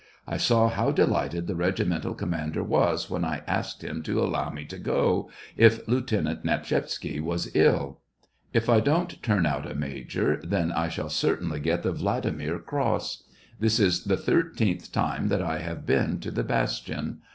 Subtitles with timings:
[0.27, 4.65] I saw how delighted the regimental commander was when I asked him to allow me
[4.65, 7.99] to go, if Lieutenant Nepshisetsky was ill.
[8.51, 12.57] If I don't turn out a major, then I shall certainly get the Vladi mir
[12.57, 13.25] cross.
[13.59, 17.19] This is the thirteenth time that I have been to the bastion.